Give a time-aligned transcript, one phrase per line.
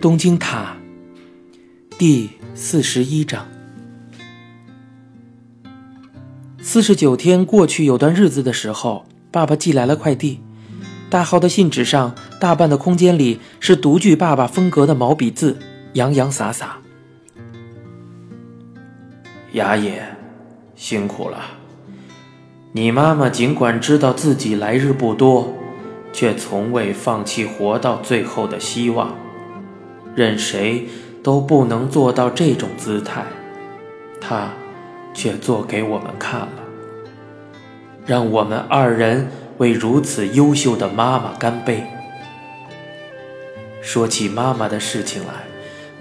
[0.00, 0.76] 东京塔
[1.98, 3.46] 第四十一章。
[6.60, 10.40] 四十九天过去有段日子的时候，爸爸寄来了快递。
[11.08, 15.56] 大号的信纸上，大半的空间里是独具爸爸风格的毛笔字，
[15.94, 16.78] 洋洋洒洒。
[19.52, 20.04] 雅野，
[20.74, 21.55] 辛苦了。
[22.76, 25.50] 你妈妈尽管知道自己来日不多，
[26.12, 29.16] 却从未放弃活到最后的希望。
[30.14, 30.86] 任谁
[31.22, 33.24] 都不能做到这种姿态，
[34.20, 34.50] 她
[35.14, 36.50] 却做给我们看了。
[38.04, 41.82] 让我们二人为如此优秀的妈妈干杯。
[43.80, 45.32] 说起妈妈的事情来，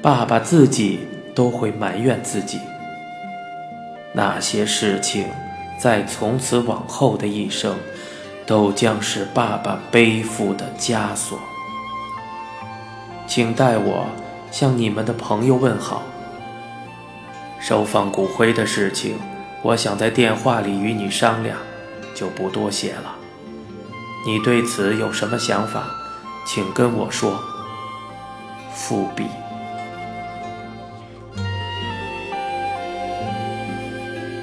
[0.02, 1.00] 爸爸自己
[1.34, 2.60] 都会埋怨自己。
[4.12, 5.26] 那些事情，
[5.78, 7.76] 在从此往后的一生，
[8.46, 11.38] 都将是爸爸背负的枷锁。
[13.28, 14.06] 请代我
[14.52, 16.04] 向你们的朋友问好。
[17.60, 19.18] 收放骨灰的事情，
[19.64, 21.58] 我想在电话里与你商量，
[22.14, 23.16] 就不多写了。
[24.26, 25.84] 你对此有什么想法，
[26.46, 27.40] 请跟我说。
[28.72, 29.26] 复笔。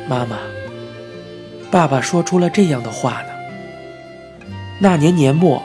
[0.09, 0.37] 妈妈，
[1.73, 3.29] 爸爸说出了这样的话呢。
[4.79, 5.63] 那年年末，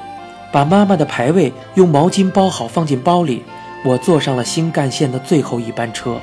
[0.54, 3.44] 把妈妈的牌位用毛巾包好放进包里，
[3.84, 6.22] 我坐上了新干线的最后一班车。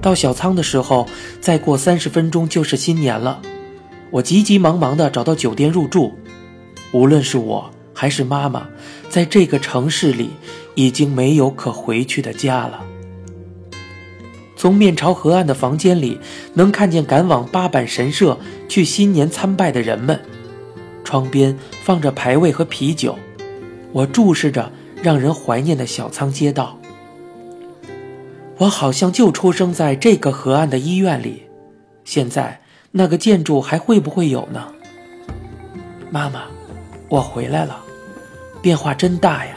[0.00, 1.08] 到小仓的时候，
[1.40, 3.40] 再过三十分钟就是新年了。
[4.10, 6.16] 我急急忙忙地找到酒店入住。
[6.92, 8.68] 无论是我还是妈妈，
[9.08, 10.30] 在这个城市里。
[10.74, 12.82] 已经没有可回去的家了。
[14.62, 16.20] 从面朝河岸的房间里，
[16.54, 18.38] 能看见赶往八坂神社
[18.68, 20.20] 去新年参拜的人们。
[21.02, 23.18] 窗边放着牌位和啤酒，
[23.90, 24.70] 我注视着
[25.02, 26.78] 让人怀念的小仓街道。
[28.58, 31.42] 我好像就出生在这个河岸的医院里。
[32.04, 32.60] 现在
[32.92, 34.68] 那个建筑还会不会有呢？
[36.08, 36.44] 妈妈，
[37.08, 37.82] 我回来了，
[38.62, 39.56] 变化真大呀！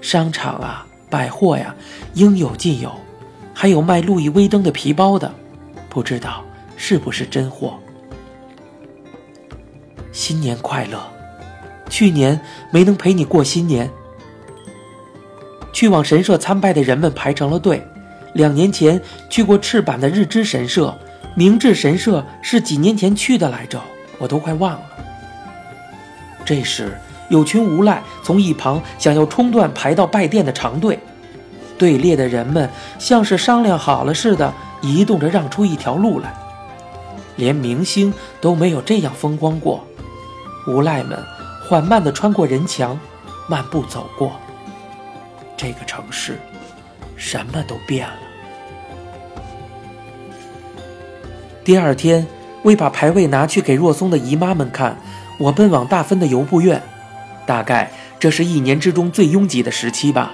[0.00, 1.76] 商场啊，百货呀，
[2.14, 2.90] 应有尽有，
[3.54, 5.32] 还有卖路易威登的皮包的，
[5.88, 6.44] 不知道
[6.76, 7.78] 是不是真货。
[10.10, 11.00] 新年快乐！
[11.88, 13.90] 去年没能陪你过新年。
[15.72, 17.82] 去往神社参拜的人们排成了队。
[18.34, 20.96] 两年前去过赤坂的日之神社，
[21.34, 23.80] 明治神社是几年前去的来着，
[24.18, 24.82] 我都快忘了。
[26.44, 26.92] 这时。
[27.28, 30.98] 有群无赖从一旁想要冲断排到拜殿的长队，
[31.82, 36.32] 队列的人们像是商量好了似的，移动着让出一条路来。
[37.34, 39.84] 连明星都没有这样风光过。
[40.68, 41.18] 无赖们
[41.68, 42.96] 缓慢地穿过人墙，
[43.48, 44.30] 漫步走过。
[45.56, 46.38] 这个城市，
[47.16, 48.14] 什么都变了。
[51.64, 52.24] 第二天，
[52.62, 54.96] 为把牌位拿去给若松的姨妈们看，
[55.36, 56.80] 我奔往大分的游步院。
[57.44, 60.30] 大概这是一年之中最拥挤的时期吧。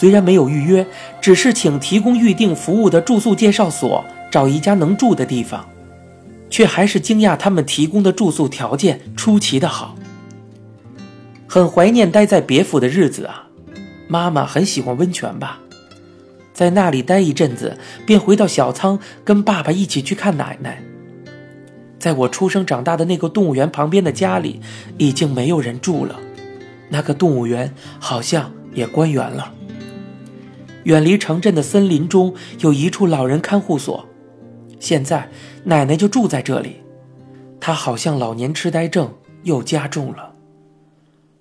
[0.00, 0.86] 虽然没有预约，
[1.20, 5.68] 只是请提供预订服务的住宿介绍所找一家能住的地方，
[6.48, 9.94] 却还是惊讶他们提供的住宿条件出奇的好。
[11.46, 13.48] 很怀念待在别府的日子啊！
[14.08, 15.60] 妈妈很喜欢温泉吧？
[16.54, 20.82] 在那里待一阵子，便回到小仓跟爸爸一起去看奶奶。
[21.98, 24.62] 在我出生长大的那个动物园旁边的家里，
[24.96, 26.18] 已经没有人住了。
[26.88, 29.52] 那个动物园好像也关园了。
[30.84, 34.08] 远离城镇的森林中有一处老人看护所，
[34.78, 35.30] 现在
[35.64, 36.82] 奶奶就住在这里。
[37.60, 40.34] 她好像老年痴呆症又加重了。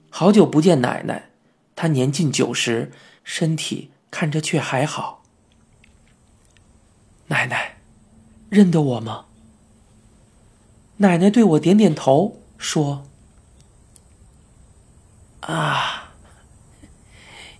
[0.09, 1.29] 好久不见奶奶，
[1.75, 2.91] 她年近九十，
[3.23, 5.23] 身体看着却还好。
[7.27, 7.77] 奶奶，
[8.49, 9.25] 认得我吗？
[10.97, 13.05] 奶奶对我点点头，说。
[15.41, 16.11] 啊，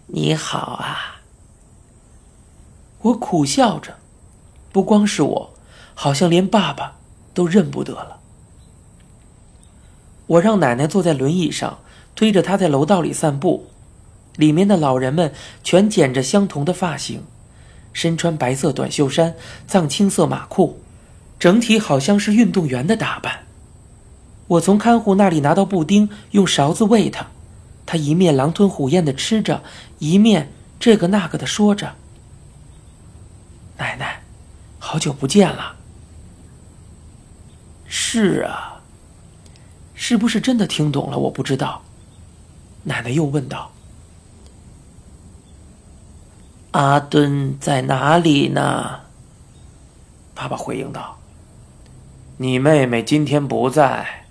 [0.07, 1.18] 你好啊！
[3.01, 3.95] 我苦笑着，
[4.71, 5.53] 不光是我，
[5.93, 6.95] 好像连爸爸
[7.33, 8.19] 都认不得了。
[10.27, 11.79] 我让奶奶坐在轮椅上，
[12.15, 13.67] 推着她在楼道里散步。
[14.35, 17.23] 里面的老人们全剪着相同的发型，
[17.91, 19.35] 身穿白色短袖衫、
[19.67, 20.79] 藏青色马裤，
[21.37, 23.39] 整体好像是运动员的打扮。
[24.47, 27.27] 我从看护那里拿到布丁，用勺子喂他。
[27.85, 29.61] 他一面狼吞虎咽的吃着，
[29.97, 31.95] 一面这个那个的说着
[33.79, 34.21] ：“奶奶，
[34.77, 35.75] 好久不见了。”
[37.91, 38.81] 是啊，
[39.95, 41.17] 是不是真的听懂了？
[41.17, 41.81] 我不知道。
[42.83, 43.71] 奶奶又问道
[46.71, 48.99] ：“阿敦在哪里呢？”
[50.35, 51.19] 爸爸回应道
[52.37, 54.25] ：“你妹妹今天不在。”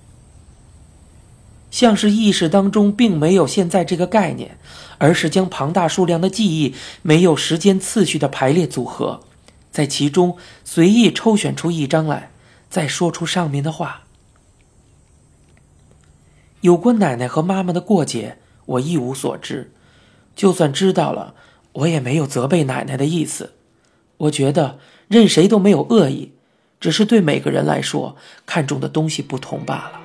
[1.71, 4.57] 像是意识当中并没有现在这个概念，
[4.97, 9.21] 而是将庞大数量的记忆没有时间次序的排列组合，
[9.79, 12.33] 在其中随意抽选出一张来，
[12.69, 14.03] 再说出上面的话。
[16.63, 19.71] 有关奶奶和妈妈的过节，我一无所知。
[20.35, 21.35] 就算知道了，
[21.75, 23.53] 我也没有责备奶奶的意思。
[24.17, 26.33] 我觉得任谁都没有恶意，
[26.81, 30.01] 只是对每个人来说看重的东西不同罢了。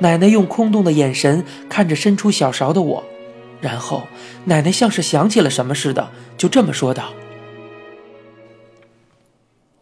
[0.00, 3.04] 奶奶用空洞的眼神看着伸出小勺的我，
[3.60, 4.08] 然后
[4.44, 7.12] 奶奶像是想起了什么似的，就这么说道：“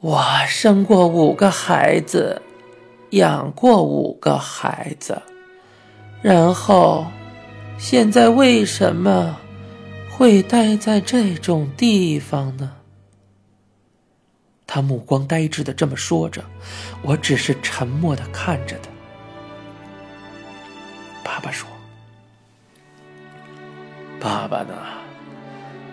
[0.00, 2.42] 我生过五个孩子，
[3.10, 5.22] 养过五个孩子，
[6.20, 7.06] 然后，
[7.78, 9.36] 现在为什么
[10.10, 12.72] 会待在这种地方呢？”
[14.66, 16.44] 他目光呆滞的这么说着，
[17.02, 18.90] 我只是沉默的看着他。
[21.24, 21.66] 爸爸说
[24.20, 24.74] ：“爸爸呢？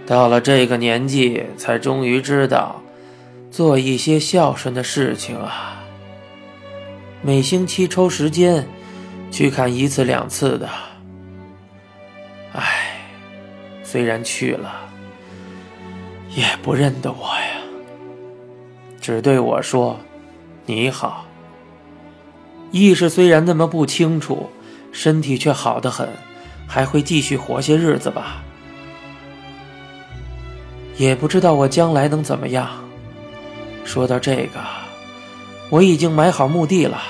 [0.06, 2.81] 到了这个年纪，才终于知道
[3.50, 5.83] 做一些孝顺的事情啊。
[7.22, 8.68] 每星期抽时间
[9.31, 10.69] 去看一次两次的。
[12.54, 13.00] 唉，
[13.83, 14.74] 虽然去了，
[16.36, 17.62] 也不认得我呀，
[19.01, 20.00] 只对我说
[20.66, 21.25] 你好。
[22.72, 24.50] 意识虽然那么不清楚。”
[24.95, 26.07] 身体却好得很，
[26.67, 28.44] 还会继续活些日子吧。
[30.97, 32.69] 也不知道我将来能怎么样。
[33.83, 34.59] 说到这个，
[35.69, 37.01] 我已经买好墓地了，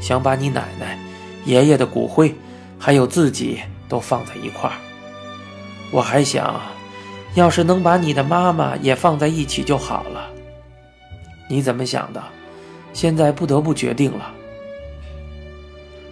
[0.00, 0.98] 想把你奶奶、
[1.44, 2.34] 爷爷的骨灰，
[2.78, 4.76] 还有自己都放在一块儿。
[5.90, 6.60] 我还想，
[7.34, 10.28] 要是能把你的妈妈也放在一起就好了。
[11.48, 12.22] 你怎么想的？
[12.92, 14.32] 现在不得不决定了。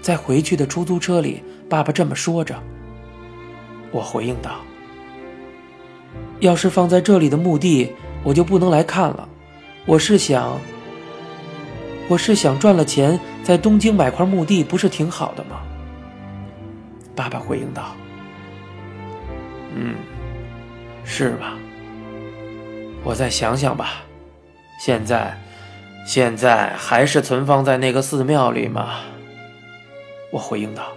[0.05, 2.55] 在回去的出租车里，爸爸这么说着。
[3.91, 4.61] 我回应道
[6.41, 7.91] ：“要是放在这里的墓地，
[8.23, 9.27] 我就不能来看了。
[9.87, 10.61] 我是想，
[12.07, 15.63] 我是想赚了钱，在东京买块墓地，不是挺好的吗？”
[17.17, 17.97] 爸爸回应道
[19.75, 19.95] ：“嗯，
[21.03, 21.57] 是吧？
[23.03, 24.03] 我再想想吧。
[24.79, 25.35] 现在，
[26.07, 28.97] 现在还是存放在那个寺庙里吗？”
[30.35, 30.89] 我回应道：“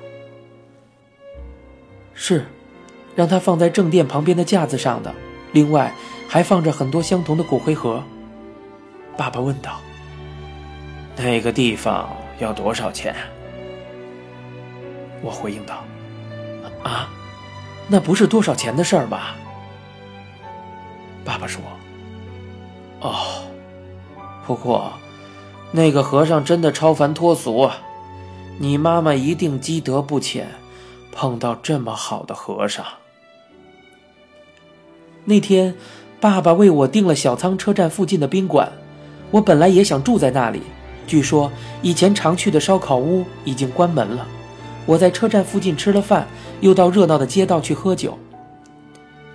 [2.16, 2.44] 是，
[3.16, 5.14] 让他放在正殿旁边的架子上的。
[5.52, 5.94] 另外，
[6.28, 8.04] 还放着很多相同的骨灰盒。”
[9.16, 9.80] 爸爸问道
[11.16, 13.16] ：“那个地方要多少钱？”
[15.22, 15.84] 我回应道
[16.82, 17.08] ：“啊，
[17.88, 19.36] 那不是多少钱的事儿吧？”
[21.24, 21.62] 爸爸说
[23.02, 23.44] ：“哦，
[24.48, 24.94] 不过，
[25.72, 27.70] 那个和尚真的超凡脱俗。”
[28.60, 30.48] 你妈妈一定积德不浅，
[31.12, 32.84] 碰到这么好的和尚。
[35.26, 35.76] 那天，
[36.20, 38.72] 爸爸为我订了小仓车站附近的宾馆。
[39.30, 40.62] 我本来也想住在那里，
[41.06, 41.52] 据说
[41.84, 44.26] 以前常去的烧烤屋已经关门了。
[44.88, 46.28] 我在车站附近吃了饭，
[46.62, 48.18] 又到热闹的街道去喝酒。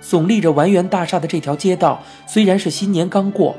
[0.01, 3.55] 耸立着完园大厦的这条街道，虽然是新年刚过，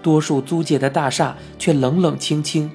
[0.00, 2.70] 多数租界的大厦却冷冷清清，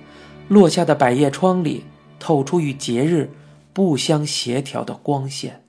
[0.49, 1.85] 落下的百叶窗里。
[2.19, 3.31] 透出与节日
[3.73, 5.63] 不相协调的光线。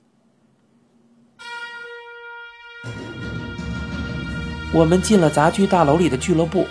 [4.71, 6.67] 我们进了杂居大楼里的俱乐部，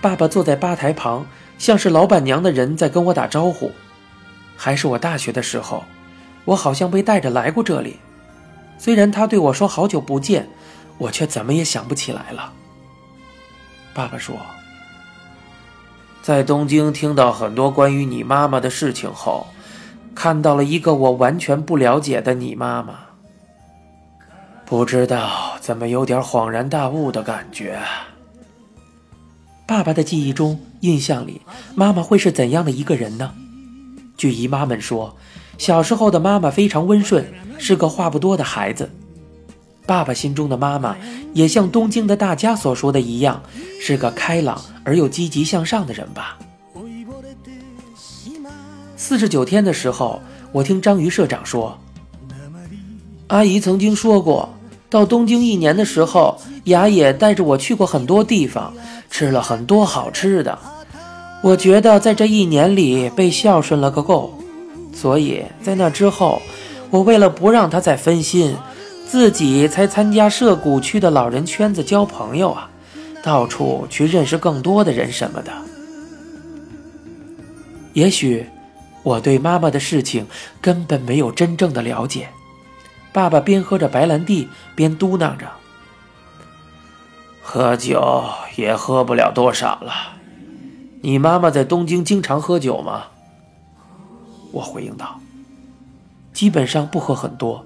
[0.00, 1.26] 爸爸坐在吧台旁，
[1.58, 3.72] 像是老板娘的人在跟我打招呼。
[4.56, 5.84] 还是我大学的时候，
[6.44, 7.96] 我好像被带着来过这里。
[8.76, 10.48] 虽然他对我说好久不见，
[10.98, 12.52] 我却怎么也想不起来了。
[13.94, 14.36] 爸爸说。
[16.30, 19.48] 在东京听到很多关于你妈妈的事情后，
[20.14, 22.94] 看到了一个我完全不了解的你妈妈，
[24.64, 27.80] 不知道怎么有点恍然大悟的感觉。
[29.66, 31.40] 爸爸的记忆中、印象里，
[31.74, 33.34] 妈妈会是怎样的一个人呢？
[34.16, 35.16] 据姨妈们说，
[35.58, 37.26] 小时候的妈妈非常温顺，
[37.58, 38.88] 是个话不多的孩子。
[39.86, 40.96] 爸爸心中的妈妈，
[41.32, 43.42] 也像东京的大家所说的一样，
[43.80, 46.38] 是个开朗而又积极向上的人吧。
[48.96, 50.20] 四十九天的时候，
[50.52, 51.76] 我听章鱼社长说，
[53.28, 54.48] 阿姨曾经说过，
[54.88, 58.72] 到东京一年的时候，雅也带着我去过很多地方，
[59.10, 60.56] 吃了很多好吃的。
[61.42, 64.38] 我觉得在这一年里被孝顺了个够，
[64.92, 66.40] 所以在那之后，
[66.90, 68.54] 我为了不让他再分心，
[69.10, 72.70] 自己才参加涉谷区的老人圈子交朋友啊，
[73.24, 75.52] 到处去认识更多的人什么的。
[77.92, 78.46] 也许
[79.02, 80.28] 我对妈妈的事情
[80.60, 82.28] 根本没有真正的了解。
[83.12, 85.50] 爸爸边喝着白兰地边嘟囔着
[87.42, 88.22] ：“喝酒
[88.54, 89.92] 也喝不了多少了。”
[91.02, 93.06] 你妈妈在东京经常喝酒吗？
[94.52, 95.18] 我回应道
[96.32, 97.64] ：“基本上不喝很多，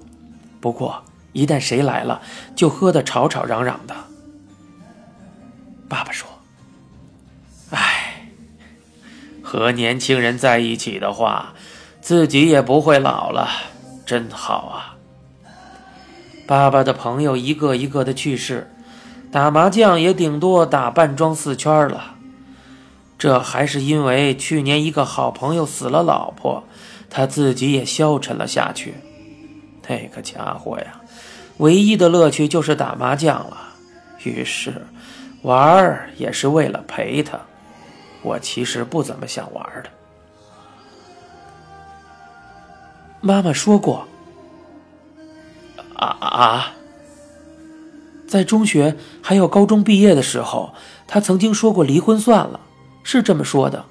[0.59, 1.03] 不过
[1.35, 2.21] 一旦谁来了，
[2.55, 3.93] 就喝得吵吵嚷嚷的。”
[5.87, 6.27] 爸爸说
[7.69, 8.29] ：“哎，
[9.43, 11.53] 和年轻人在一起的话，
[12.01, 13.49] 自己也不会老了，
[14.05, 14.95] 真好啊。”
[16.47, 18.71] 爸爸的朋友一个一个的去世，
[19.31, 22.15] 打麻将也顶多打半庄四圈了。
[23.17, 26.63] 这还是因为去年一个好朋友死了老婆，
[27.09, 28.95] 他自己也消沉了下去。
[29.87, 31.01] 那个家伙呀，
[31.57, 33.57] 唯一的乐趣就是打麻将了。
[34.23, 34.73] 于是，
[35.43, 37.39] 玩儿也是为了陪他。
[38.21, 39.89] 我其实不怎么想玩的。
[43.21, 44.07] 妈妈说过，
[45.95, 46.71] 啊啊，
[48.27, 50.73] 在中学还有高中毕业的时候，
[51.07, 52.59] 他曾经说过离婚算了。
[53.03, 53.85] 是这么说的，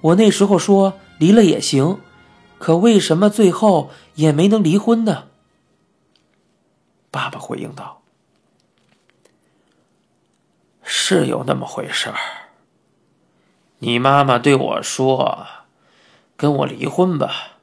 [0.00, 1.98] 我那时候说离了也行，
[2.58, 5.24] 可为什么最后也没能离婚呢？
[7.14, 8.02] 爸爸回应道
[10.82, 12.18] ：“是有那么回事儿。
[13.78, 15.46] 你妈妈对我说，
[16.36, 17.58] 跟我离婚吧，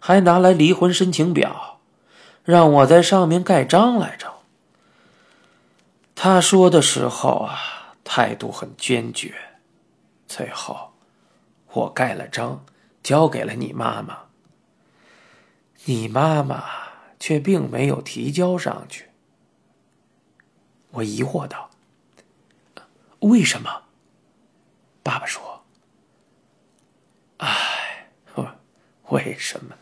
[0.00, 1.78] 还拿来离婚申请表，
[2.42, 4.40] 让我在上面盖章来着。
[6.16, 9.32] 她说的时候啊，态度很坚决。”
[10.26, 10.94] 最后，
[11.74, 12.64] 我盖了章，
[13.04, 14.18] 交给了你妈妈。
[15.84, 16.64] 你妈妈
[17.20, 19.04] 却并没有提交上去。
[20.90, 21.70] 我疑惑道
[23.20, 23.82] ：“为什么？”
[25.04, 25.62] 爸爸说
[27.38, 28.08] ：“唉，
[29.10, 29.76] 为什么？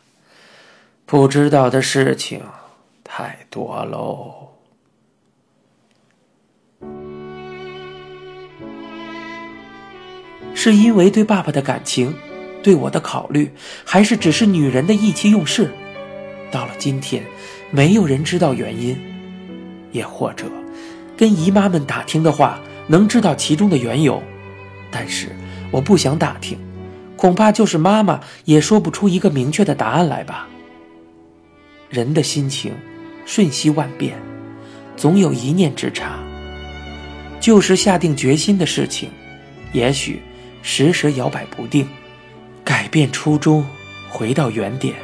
[1.07, 2.45] 不知道的事情
[3.03, 4.49] 太多喽。”
[10.55, 12.17] 是因为对爸爸的感情，
[12.63, 13.53] 对我的考虑，
[13.85, 15.73] 还是只是女人的意气用事？
[16.51, 17.23] 到了今天，
[17.71, 18.97] 没有人知道原因，
[19.93, 20.47] 也或者，
[21.17, 24.23] 跟姨妈们打听的话，能知道其中的缘由。
[24.91, 25.29] 但是
[25.71, 26.59] 我不想打听，
[27.17, 30.49] 恐怕就是妈妈也说不出一个明确的答案来吧。
[31.91, 32.73] 人的心情，
[33.27, 34.19] 瞬息万变，
[34.97, 36.19] 总有一念之差。
[37.41, 39.11] 就是下定决心的事情，
[39.73, 40.21] 也许。
[40.61, 41.89] 时时摇摆不定，
[42.65, 43.65] 改变初衷，
[44.09, 44.97] 回到原点，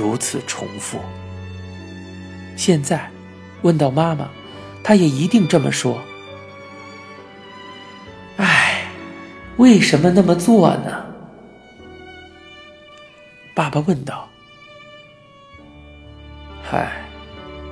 [0.00, 0.98] 如此重复。
[2.56, 3.10] 现在，
[3.60, 4.30] 问到妈妈，
[4.82, 6.02] 她也一定这么说。
[8.38, 8.86] 唉，
[9.58, 11.04] 为什么那么做呢？
[13.54, 14.26] 爸爸问道。
[16.62, 17.04] 嗨，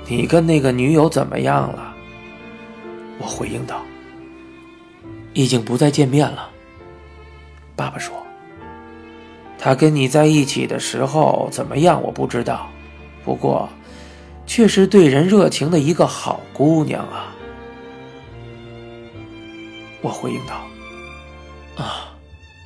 [0.06, 1.94] 你跟那个女友怎么样了？
[3.18, 3.80] 我回应道。
[5.32, 6.50] 已经不再见面了。
[7.75, 8.14] 爸爸说
[9.58, 12.00] ：“他跟你在一起的时候怎么样？
[12.02, 12.70] 我不知道，
[13.24, 13.68] 不过，
[14.46, 17.34] 却是对人热情的一个好姑娘啊。”
[20.00, 20.64] 我回应道
[21.76, 22.14] ：“啊，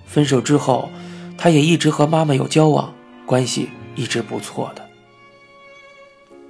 [0.07, 0.91] 分手之后，
[1.39, 2.93] 他也一直和妈妈有交往，
[3.25, 4.87] 关系一直不错的。”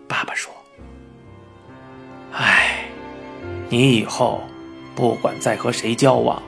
[0.09, 0.53] 爸爸说
[2.35, 2.85] ：“哎，
[3.69, 4.43] 你以后
[4.97, 6.43] 不管再和谁交往，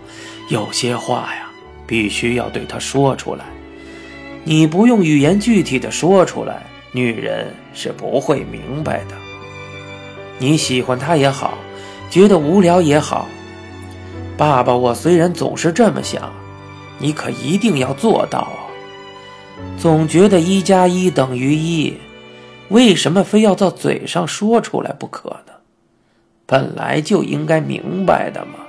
[0.50, 1.42] 有些话呀。”
[1.86, 3.44] 必须要对他说出来，
[4.44, 9.16] 你不用语言具体的说出来，女人是不会明白的。
[10.38, 11.58] 你喜欢他也好，
[12.10, 13.26] 觉得无聊也好，
[14.36, 16.32] 爸爸，我虽然总是这么想，
[16.98, 18.68] 你可一定要做到啊！
[19.78, 21.96] 总觉得一加一等于一，
[22.68, 25.52] 为什么非要到嘴上说出来不可呢？
[26.46, 28.60] 本来就应该明白的嘛。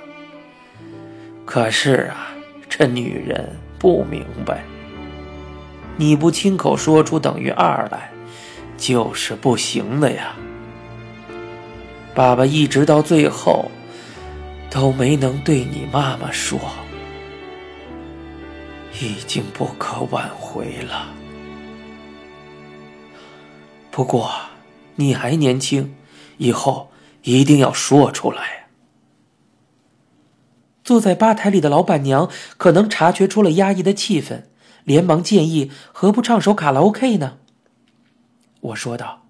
[1.44, 2.32] 可是啊。
[2.68, 4.62] 这女人不明白，
[5.96, 8.10] 你不亲口说出等于二来，
[8.76, 10.36] 就是不行的呀。
[12.14, 13.70] 爸爸一直到最后
[14.70, 16.58] 都没能对你妈妈说，
[19.00, 21.08] 已经不可挽回了。
[23.90, 24.30] 不过
[24.96, 25.94] 你还年轻，
[26.36, 26.90] 以后
[27.22, 28.66] 一定要说出来。
[30.84, 34.42] 坐在吧台里的老板娘可能察觉出了压抑的气氛，
[34.86, 37.38] 连忙建议：“何不唱首卡拉 OK 呢？”
[38.72, 39.24] 我说道：“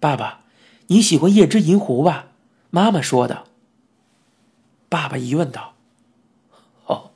[0.00, 0.40] 爸爸，
[0.88, 2.26] 你喜欢《夜之银狐》吧？”
[2.70, 3.44] 妈妈说的。
[4.88, 5.74] 爸爸疑问道
[6.86, 7.12] ：“哦，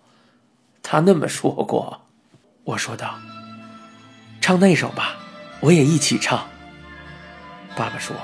[0.80, 2.02] 他那么说过。”
[2.62, 3.19] 我说道
[4.40, 5.16] ：“唱那首吧，
[5.61, 6.47] 我也一起唱。”
[7.75, 8.14] 爸爸说：“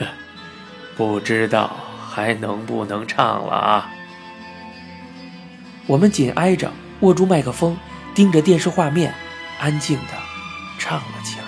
[0.96, 1.74] 不知道
[2.10, 3.90] 还能不能唱了啊？”
[5.88, 7.76] 我们紧挨着，握住麦克风，
[8.14, 9.14] 盯着电视画面，
[9.60, 10.14] 安静的
[10.78, 11.46] 唱了起来。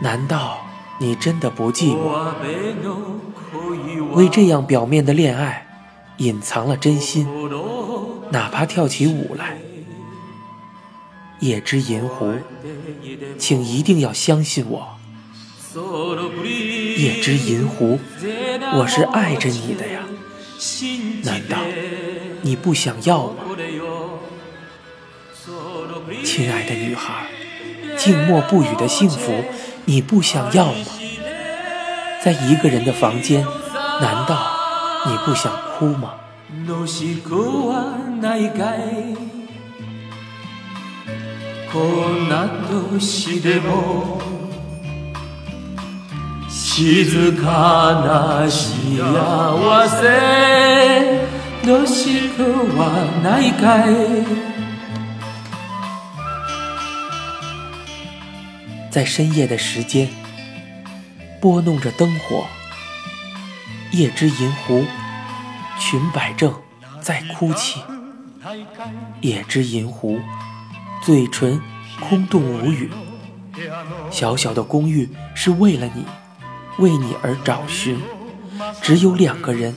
[0.00, 0.64] 难道
[1.00, 2.34] 你真的不寂寞？
[4.12, 5.66] 为这样表面的恋爱，
[6.18, 7.26] 隐藏了真心，
[8.30, 9.56] 哪怕跳起舞来。
[11.40, 12.34] 夜之银狐，
[13.38, 14.96] 请一定要相信我。
[16.96, 17.98] 夜之银狐，
[18.74, 20.00] 我是爱着你的呀，
[21.24, 21.58] 难道
[22.40, 23.44] 你不想要吗？
[26.24, 27.26] 亲爱的女孩，
[27.96, 29.44] 静默不语的幸福，
[29.84, 30.86] 你不想要吗？
[32.24, 33.44] 在一个人的房间，
[34.00, 34.56] 难道
[35.06, 36.14] 你不想哭吗？
[58.90, 60.08] 在深夜的时间，
[61.42, 62.46] 拨弄着灯火，
[63.90, 64.86] 夜之银狐，
[65.78, 66.54] 裙摆正
[67.02, 67.82] 在哭泣。
[69.20, 70.18] 夜之银狐，
[71.04, 71.60] 嘴唇
[72.00, 72.90] 空洞无语。
[74.10, 76.06] 小小的公寓是为了你，
[76.78, 78.00] 为你而找寻，
[78.82, 79.74] 只有两个人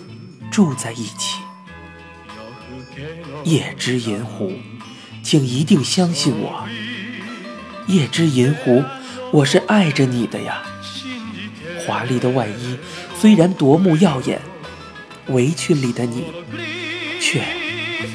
[0.51, 1.39] 住在一起。
[3.43, 4.53] 夜之银狐，
[5.21, 6.67] 请一定相信我。
[7.87, 8.83] 夜之银狐。
[9.31, 10.61] 我是爱着你的呀，
[11.79, 12.77] 华丽的外衣
[13.19, 14.39] 虽然夺目耀眼，
[15.27, 16.31] 围裙里的你
[17.19, 17.43] 却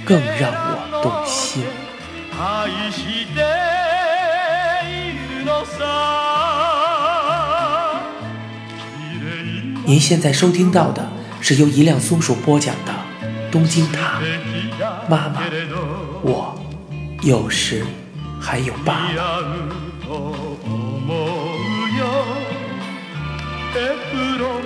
[0.03, 1.63] 更让我动心。
[9.86, 11.12] 您现在收听到的
[11.42, 12.94] 是由一辆松鼠播讲的《
[13.52, 14.20] 东京塔》，
[15.10, 15.42] 妈妈，
[16.22, 16.56] 我
[17.22, 17.86] 有时
[18.40, 19.26] 还有爸爸。
[23.76, 23.78] エ
[24.10, 24.64] プロン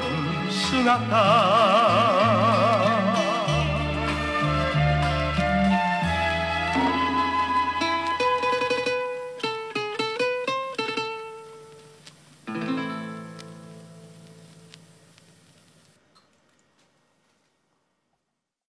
[0.52, 0.86] 姿